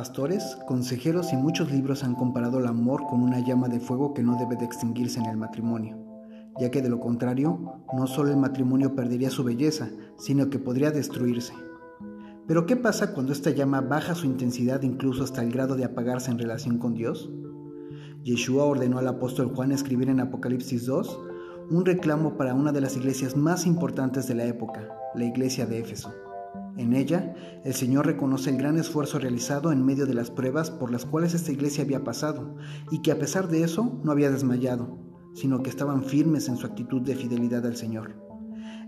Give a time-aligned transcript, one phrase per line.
[0.00, 4.22] Pastores, consejeros y muchos libros han comparado el amor con una llama de fuego que
[4.22, 5.98] no debe de extinguirse en el matrimonio,
[6.58, 10.90] ya que de lo contrario, no solo el matrimonio perdería su belleza, sino que podría
[10.90, 11.52] destruirse.
[12.46, 16.30] Pero ¿qué pasa cuando esta llama baja su intensidad incluso hasta el grado de apagarse
[16.30, 17.30] en relación con Dios?
[18.24, 21.20] Yeshua ordenó al apóstol Juan escribir en Apocalipsis 2
[21.72, 25.78] un reclamo para una de las iglesias más importantes de la época, la iglesia de
[25.78, 26.10] Éfeso.
[26.80, 30.90] En ella, el Señor reconoce el gran esfuerzo realizado en medio de las pruebas por
[30.90, 32.56] las cuales esta iglesia había pasado
[32.90, 34.98] y que a pesar de eso no había desmayado,
[35.34, 38.14] sino que estaban firmes en su actitud de fidelidad al Señor.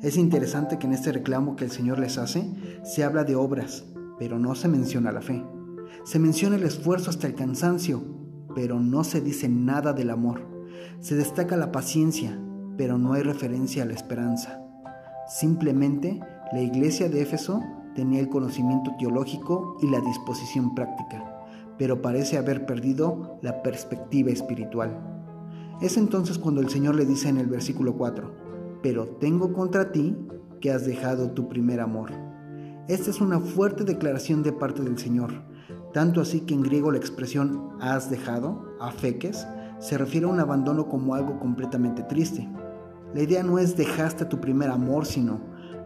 [0.00, 2.50] Es interesante que en este reclamo que el Señor les hace
[2.82, 3.84] se habla de obras,
[4.18, 5.44] pero no se menciona la fe.
[6.04, 8.02] Se menciona el esfuerzo hasta el cansancio,
[8.54, 10.48] pero no se dice nada del amor.
[11.00, 12.40] Se destaca la paciencia,
[12.78, 14.64] pero no hay referencia a la esperanza.
[15.28, 16.20] Simplemente
[16.52, 17.62] la iglesia de Éfeso
[17.94, 21.46] tenía el conocimiento teológico y la disposición práctica,
[21.78, 25.12] pero parece haber perdido la perspectiva espiritual.
[25.80, 28.32] Es entonces cuando el Señor le dice en el versículo 4,
[28.82, 30.16] pero tengo contra ti
[30.60, 32.10] que has dejado tu primer amor.
[32.88, 35.32] Esta es una fuerte declaración de parte del Señor,
[35.92, 39.46] tanto así que en griego la expresión has dejado, afeques,
[39.78, 42.48] se refiere a un abandono como algo completamente triste.
[43.14, 45.40] La idea no es dejaste tu primer amor, sino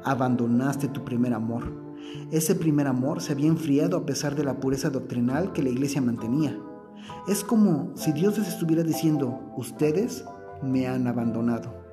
[0.04, 1.85] abandonaste tu primer amor.
[2.30, 6.00] Ese primer amor se había enfriado a pesar de la pureza doctrinal que la iglesia
[6.00, 6.58] mantenía.
[7.28, 10.24] Es como si Dios les estuviera diciendo, ustedes
[10.62, 11.86] me han abandonado.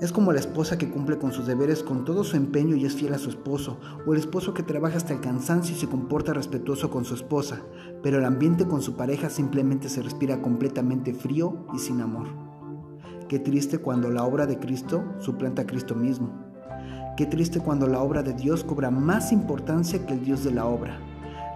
[0.00, 2.94] Es como la esposa que cumple con sus deberes con todo su empeño y es
[2.94, 6.34] fiel a su esposo, o el esposo que trabaja hasta el cansancio y se comporta
[6.34, 7.62] respetuoso con su esposa,
[8.02, 12.26] pero el ambiente con su pareja simplemente se respira completamente frío y sin amor.
[13.28, 16.45] Qué triste cuando la obra de Cristo suplanta a Cristo mismo.
[17.16, 20.66] Qué triste cuando la obra de Dios cobra más importancia que el Dios de la
[20.66, 21.00] obra,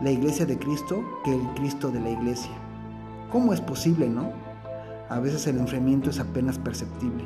[0.00, 2.52] la iglesia de Cristo que el Cristo de la iglesia.
[3.30, 4.32] ¿Cómo es posible, no?
[5.10, 7.24] A veces el enfriamiento es apenas perceptible.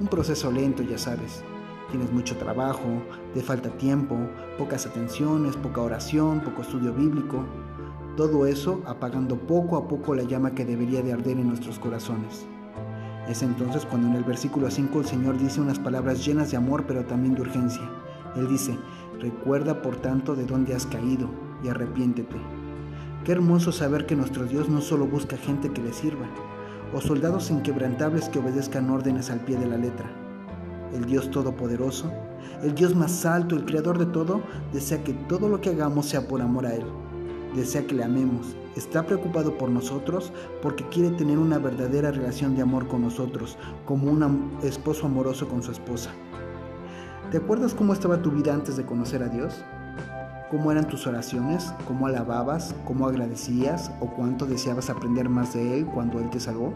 [0.00, 1.44] Un proceso lento, ya sabes.
[1.90, 3.02] Tienes mucho trabajo,
[3.34, 4.16] te falta tiempo,
[4.56, 7.44] pocas atenciones, poca oración, poco estudio bíblico.
[8.16, 12.46] Todo eso apagando poco a poco la llama que debería de arder en nuestros corazones.
[13.28, 16.84] Es entonces cuando en el versículo 5 el Señor dice unas palabras llenas de amor
[16.86, 17.82] pero también de urgencia.
[18.36, 18.76] Él dice,
[19.18, 21.30] recuerda por tanto de dónde has caído
[21.62, 22.36] y arrepiéntete.
[23.24, 26.26] Qué hermoso saber que nuestro Dios no solo busca gente que le sirva,
[26.92, 30.10] o soldados inquebrantables que obedezcan órdenes al pie de la letra.
[30.92, 32.12] El Dios Todopoderoso,
[32.62, 34.42] el Dios más alto, el Creador de todo,
[34.72, 36.84] desea que todo lo que hagamos sea por amor a Él.
[37.54, 40.32] Desea que le amemos está preocupado por nosotros
[40.62, 45.62] porque quiere tener una verdadera relación de amor con nosotros, como un esposo amoroso con
[45.62, 46.10] su esposa.
[47.30, 49.62] ¿Te acuerdas cómo estaba tu vida antes de conocer a Dios?
[50.50, 51.72] ¿Cómo eran tus oraciones?
[51.86, 52.74] ¿Cómo alababas?
[52.84, 53.90] ¿Cómo agradecías?
[54.00, 56.74] ¿O cuánto deseabas aprender más de Él cuando Él te salvó?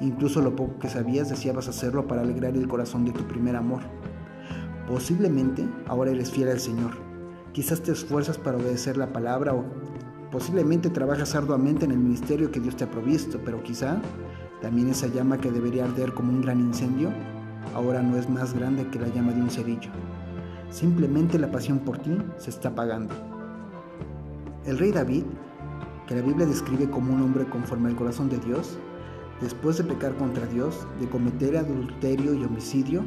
[0.00, 3.82] Incluso lo poco que sabías deseabas hacerlo para alegrar el corazón de tu primer amor.
[4.88, 7.11] Posiblemente ahora eres fiel al Señor.
[7.52, 9.64] Quizás te esfuerzas para obedecer la palabra o
[10.32, 14.00] Posiblemente trabajas arduamente en el ministerio que Dios te ha provisto, pero quizá
[14.62, 17.10] también esa llama que debería arder como un gran incendio,
[17.74, 19.90] ahora no es más grande que la llama de un cerillo.
[20.70, 23.14] Simplemente la pasión por ti se está apagando.
[24.64, 25.24] El rey David,
[26.06, 28.78] que la Biblia describe como un hombre conforme al corazón de Dios,
[29.42, 33.02] después de pecar contra Dios, de cometer adulterio y homicidio,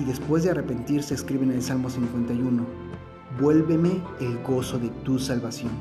[0.00, 2.64] y después de arrepentirse escribe en el Salmo 51,
[3.40, 5.72] vuélveme el gozo de tu salvación.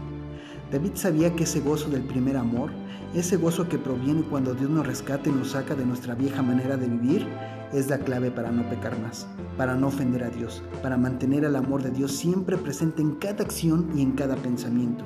[0.72, 2.72] David sabía que ese gozo del primer amor,
[3.14, 6.78] ese gozo que proviene cuando Dios nos rescata y nos saca de nuestra vieja manera
[6.78, 7.28] de vivir,
[7.72, 9.28] es la clave para no pecar más,
[9.58, 13.44] para no ofender a Dios, para mantener el amor de Dios siempre presente en cada
[13.44, 15.04] acción y en cada pensamiento.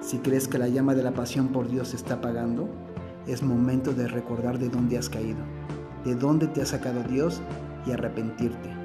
[0.00, 2.68] Si crees que la llama de la pasión por Dios se está apagando,
[3.26, 5.40] es momento de recordar de dónde has caído,
[6.04, 7.42] de dónde te ha sacado Dios
[7.86, 8.79] y arrepentirte.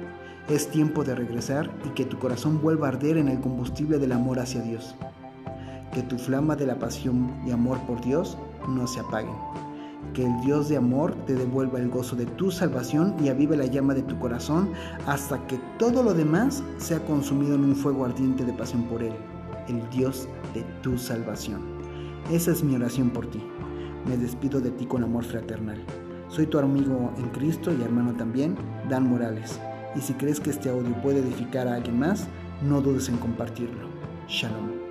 [0.48, 4.12] Es tiempo de regresar y que tu corazón vuelva a arder en el combustible del
[4.12, 4.94] amor hacia Dios
[5.96, 8.36] que tu flama de la pasión y amor por Dios
[8.68, 9.34] no se apaguen.
[10.12, 13.64] Que el Dios de amor te devuelva el gozo de tu salvación y avive la
[13.64, 14.72] llama de tu corazón
[15.06, 19.14] hasta que todo lo demás sea consumido en un fuego ardiente de pasión por Él,
[19.68, 21.62] el Dios de tu salvación.
[22.30, 23.42] Esa es mi oración por ti.
[24.06, 25.82] Me despido de ti con amor fraternal.
[26.28, 28.54] Soy tu amigo en Cristo y hermano también,
[28.90, 29.58] Dan Morales.
[29.96, 32.26] Y si crees que este audio puede edificar a alguien más,
[32.62, 33.88] no dudes en compartirlo.
[34.28, 34.85] Shalom.